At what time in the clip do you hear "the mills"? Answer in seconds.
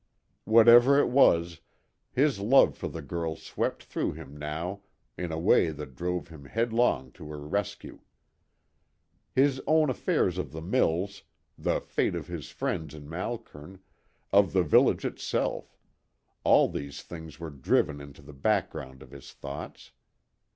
10.53-11.21